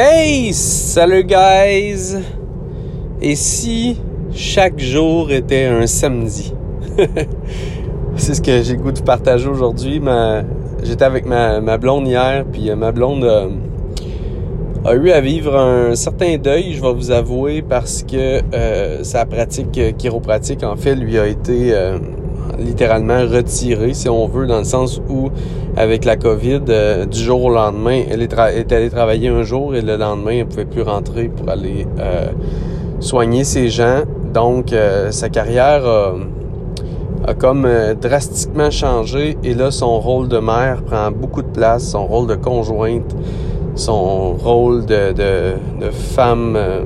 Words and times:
Hey, 0.00 0.52
salut 0.52 1.24
guys! 1.24 2.16
Et 3.20 3.34
si 3.34 4.00
chaque 4.32 4.78
jour 4.78 5.32
était 5.32 5.64
un 5.64 5.88
samedi? 5.88 6.54
C'est 8.14 8.34
ce 8.34 8.40
que 8.40 8.62
j'ai 8.62 8.76
le 8.76 8.80
goût 8.80 8.92
de 8.92 9.00
partager 9.00 9.48
aujourd'hui. 9.48 9.98
Ma... 9.98 10.42
J'étais 10.84 11.04
avec 11.04 11.26
ma, 11.26 11.60
ma, 11.60 11.78
blonde 11.78 12.06
hier, 12.06 12.44
puis 12.44 12.70
euh, 12.70 12.76
ma 12.76 12.92
blonde 12.92 13.24
euh, 13.24 13.48
a 14.84 14.94
eu 14.94 15.10
à 15.10 15.20
vivre 15.20 15.56
un 15.56 15.96
certain 15.96 16.36
deuil, 16.38 16.74
je 16.74 16.80
vais 16.80 16.92
vous 16.92 17.10
avouer, 17.10 17.62
parce 17.62 18.04
que 18.04 18.40
euh, 18.54 19.02
sa 19.02 19.26
pratique 19.26 19.96
chiropratique, 19.96 20.62
en 20.62 20.76
fait, 20.76 20.94
lui 20.94 21.18
a 21.18 21.26
été 21.26 21.74
littéralement 22.58 23.20
retirée, 23.20 23.94
si 23.94 24.08
on 24.08 24.26
veut, 24.26 24.46
dans 24.46 24.58
le 24.58 24.64
sens 24.64 25.00
où, 25.08 25.30
avec 25.76 26.04
la 26.04 26.16
COVID, 26.16 26.60
du 27.10 27.18
jour 27.18 27.44
au 27.44 27.50
lendemain, 27.50 28.02
elle 28.10 28.22
est, 28.22 28.32
est, 28.32 28.72
allée 28.72 28.90
travailler 28.90 29.28
un 29.28 29.42
jour 29.42 29.74
et 29.74 29.82
le 29.82 29.96
lendemain, 29.96 30.32
elle 30.32 30.46
pouvait 30.46 30.64
plus 30.64 30.82
rentrer 30.82 31.28
pour 31.28 31.48
aller 31.48 31.86
soigner 33.00 33.44
ses 33.44 33.68
gens. 33.68 34.02
Donc, 34.32 34.74
sa 35.10 35.28
carrière 35.28 35.84
a 37.28 37.34
comme 37.34 37.64
euh, 37.64 37.94
drastiquement 37.94 38.70
changé 38.70 39.36
et 39.42 39.54
là 39.54 39.70
son 39.70 39.98
rôle 40.00 40.28
de 40.28 40.38
mère 40.38 40.82
prend 40.82 41.10
beaucoup 41.10 41.42
de 41.42 41.48
place, 41.48 41.90
son 41.90 42.06
rôle 42.06 42.26
de 42.26 42.34
conjointe, 42.34 43.14
son 43.74 44.34
rôle 44.34 44.86
de, 44.86 45.12
femme 45.90 46.54
euh, 46.56 46.80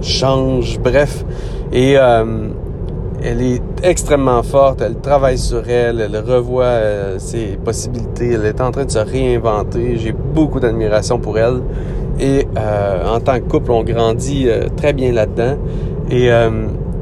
change, 0.00 0.78
bref. 0.80 1.24
Et 1.72 1.96
euh, 1.96 2.48
elle 3.24 3.42
est 3.42 3.62
extrêmement 3.82 4.42
forte, 4.42 4.80
elle 4.80 4.96
travaille 4.96 5.38
sur 5.38 5.68
elle, 5.68 6.00
elle 6.00 6.16
revoit 6.16 7.18
ses 7.18 7.58
possibilités, 7.64 8.32
elle 8.32 8.46
est 8.46 8.60
en 8.60 8.70
train 8.70 8.84
de 8.84 8.90
se 8.90 8.98
réinventer. 8.98 9.96
J'ai 9.98 10.12
beaucoup 10.12 10.60
d'admiration 10.60 11.18
pour 11.18 11.38
elle. 11.38 11.62
Et 12.20 12.46
en 12.56 13.20
tant 13.20 13.38
que 13.38 13.48
couple, 13.48 13.70
on 13.72 13.82
grandit 13.82 14.48
très 14.76 14.92
bien 14.92 15.12
là-dedans. 15.12 15.56
Et 16.10 16.30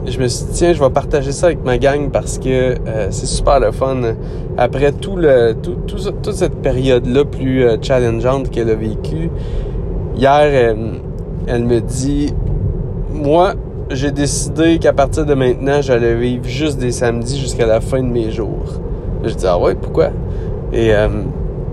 je 0.07 0.19
me 0.19 0.29
suis 0.29 0.47
dit, 0.47 0.53
tiens, 0.53 0.73
je 0.73 0.81
vais 0.83 0.91
partager 0.91 1.33
ça 1.33 1.47
avec 1.47 1.65
ma 1.65 1.79
gang 1.79 2.11
parce 2.11 2.39
que 2.39 2.49
euh, 2.49 3.09
c'est 3.11 3.27
super 3.27 3.61
le 3.61 3.71
fun. 3.71 4.01
Après 4.57 4.93
tout 4.93 5.17
le, 5.17 5.55
tout, 5.55 5.77
toute 5.87 6.33
cette 6.33 6.57
période-là 6.57 7.25
plus 7.25 7.65
euh, 7.65 7.77
challengeante 7.81 8.51
qu'elle 8.51 8.71
a 8.71 8.75
vécue, 8.75 9.31
hier, 10.17 10.77
elle, 11.47 11.65
me 11.65 11.81
dit, 11.81 12.33
moi, 13.13 13.55
j'ai 13.91 14.13
décidé 14.13 14.79
qu'à 14.79 14.93
partir 14.93 15.27
de 15.27 15.35
maintenant, 15.35 15.83
j'allais 15.83 16.15
vivre 16.15 16.45
juste 16.45 16.79
des 16.79 16.93
samedis 16.93 17.39
jusqu'à 17.39 17.67
la 17.67 17.81
fin 17.81 18.03
de 18.03 18.09
mes 18.09 18.31
jours. 18.31 18.81
Je 19.25 19.35
dis, 19.35 19.47
ah 19.47 19.59
ouais, 19.59 19.75
pourquoi? 19.75 20.11
Et 20.73 20.95
euh, 20.95 21.09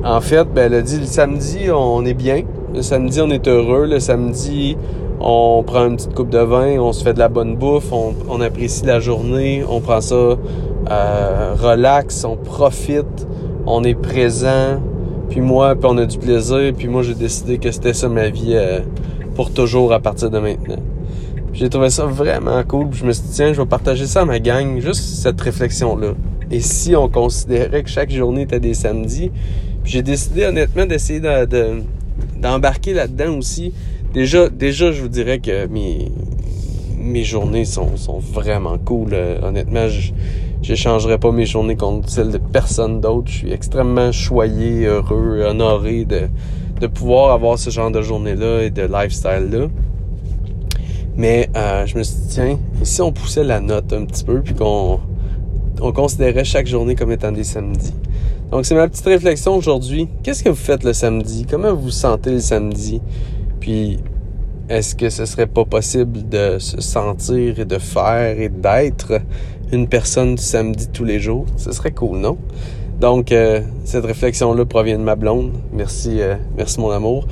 en 0.04 0.20
fait, 0.20 0.46
ben, 0.46 0.66
elle 0.66 0.74
a 0.74 0.82
dit, 0.82 1.00
le 1.00 1.06
samedi, 1.06 1.70
on 1.72 2.04
est 2.06 2.16
bien. 2.16 2.42
Le 2.74 2.82
samedi, 2.82 3.22
on 3.22 3.30
est 3.30 3.48
heureux. 3.48 3.86
Le 3.86 4.00
samedi, 4.00 4.76
on 5.20 5.64
prend 5.66 5.86
une 5.86 5.96
petite 5.96 6.16
coupe 6.16 6.30
de 6.30 6.40
vin, 6.40 6.80
on 6.80 6.92
se 6.92 7.04
fait 7.04 7.14
de 7.14 7.20
la 7.20 7.30
bonne 7.30 7.56
bouffe, 7.56 7.92
on, 7.92 8.42
apprécie 8.42 8.86
la 8.86 9.00
journée, 9.00 9.64
on 9.68 9.80
prend 9.80 10.02
ça 10.02 10.16
euh, 10.16 11.56
relax, 11.60 12.24
on 12.24 12.36
profite, 12.36 13.28
on 13.66 13.84
est 13.84 13.96
présent. 13.96 14.82
Puis 15.30 15.42
moi, 15.42 15.76
puis 15.76 15.88
on 15.92 15.98
a 15.98 16.06
du 16.06 16.18
plaisir. 16.18 16.74
Puis 16.76 16.88
moi, 16.88 17.04
j'ai 17.04 17.16
décidé 17.16 17.60
que 17.60 17.70
c'était 17.70 17.94
ça 17.94 18.10
ma 18.10 18.30
vie 18.30 18.54
euh, 18.56 18.80
pour 19.36 19.52
toujours 19.52 19.94
à 19.94 20.00
partir 20.00 20.32
de 20.32 20.40
maintenant. 20.40 20.82
J'ai 21.58 21.70
trouvé 21.70 21.90
ça 21.90 22.06
vraiment 22.06 22.64
cool. 22.64 22.90
Je 22.92 23.04
me 23.04 23.12
suis 23.12 23.24
dit, 23.24 23.34
tiens, 23.34 23.52
je 23.52 23.60
vais 23.60 23.68
partager 23.68 24.06
ça 24.06 24.22
à 24.22 24.26
ma 24.26 24.40
gang, 24.40 24.80
juste 24.80 25.02
cette 25.02 25.42
réflexion-là. 25.42 26.14
Et 26.52 26.60
si 26.60 26.96
on 26.96 27.10
considérait 27.10 27.82
que 27.82 27.90
chaque 27.90 28.12
journée 28.12 28.44
était 28.44 28.60
des 28.60 28.76
samedis, 28.76 29.32
j'ai 29.84 30.04
décidé 30.04 30.46
honnêtement 30.46 30.86
d'essayer 30.86 31.20
d'embarquer 32.40 32.94
là-dedans 32.94 33.36
aussi 33.36 33.74
Déjà, 34.14 34.50
déjà, 34.50 34.92
je 34.92 35.02
vous 35.02 35.08
dirais 35.08 35.40
que 35.40 35.66
mes, 35.66 37.24
journées 37.24 37.66
sont, 37.66 37.90
vraiment 38.20 38.78
cool. 38.78 39.10
Euh, 39.14 39.40
honnêtement, 39.42 39.88
je 39.88 40.12
n'échangerais 40.70 41.18
pas 41.18 41.32
mes 41.32 41.48
journées 41.48 41.76
contre 41.76 42.08
celles 42.08 42.32
de 42.32 42.38
personne 42.38 43.02
d'autre. 43.02 43.32
Je 43.32 43.38
suis 43.38 43.52
extrêmement 43.52 44.12
choyé, 44.12 44.86
heureux, 44.86 45.42
honoré 45.42 46.06
de 46.06 46.88
pouvoir 46.88 47.32
avoir 47.32 47.58
ce 47.58 47.72
genre 47.72 47.90
de 47.90 48.04
journée-là 48.04 48.62
et 48.62 48.70
de 48.70 48.84
lifestyle-là. 48.84 49.70
Mais 51.18 51.50
euh, 51.56 51.86
je 51.88 51.98
me 51.98 52.04
suis 52.04 52.16
dit, 52.16 52.28
tiens, 52.30 52.60
si 52.84 53.02
on 53.02 53.12
poussait 53.12 53.44
la 53.44 53.60
note 53.60 53.92
un 53.92 54.06
petit 54.06 54.24
peu, 54.24 54.42
puis 54.42 54.54
qu'on 54.54 55.00
on 55.82 55.92
considérait 55.92 56.44
chaque 56.44 56.68
journée 56.68 56.96
comme 56.96 57.12
étant 57.12 57.32
des 57.32 57.44
samedis? 57.44 57.94
Donc, 58.52 58.66
c'est 58.66 58.76
ma 58.76 58.88
petite 58.88 59.06
réflexion 59.06 59.56
aujourd'hui. 59.56 60.08
Qu'est-ce 60.24 60.44
que 60.44 60.50
vous 60.50 60.56
faites 60.56 60.84
le 60.84 60.94
samedi? 60.94 61.46
Comment 61.50 61.74
vous 61.74 61.86
vous 61.86 61.92
sentez 61.92 62.32
le 62.32 62.40
samedi? 62.40 63.02
Puis, 63.60 63.98
est-ce 64.70 64.96
que 64.96 65.10
ce 65.10 65.26
serait 65.26 65.48
pas 65.48 65.66
possible 65.66 66.30
de 66.30 66.60
se 66.60 66.80
sentir 66.82 67.60
et 67.60 67.66
de 67.66 67.78
faire 67.80 68.40
et 68.40 68.50
d'être 68.50 69.22
une 69.72 69.88
personne 69.88 70.36
du 70.36 70.44
samedi 70.44 70.88
tous 70.94 71.04
les 71.04 71.20
jours? 71.20 71.46
Ce 71.58 71.72
serait 71.72 71.92
cool, 71.92 72.20
non? 72.20 72.38
Donc, 73.00 73.32
euh, 73.32 73.62
cette 73.86 74.06
réflexion-là 74.06 74.66
provient 74.66 74.98
de 74.98 75.04
ma 75.04 75.16
blonde. 75.16 75.54
Merci, 75.74 76.22
euh, 76.22 76.36
merci 76.56 76.80
mon 76.80 76.92
amour. 76.92 77.28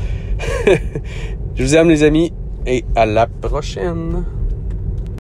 Je 1.56 1.64
vous 1.64 1.76
aime 1.76 1.90
les 1.90 2.04
amis 2.04 2.34
et 2.66 2.84
à 2.96 3.06
la 3.06 3.28
prochaine. 3.28 4.24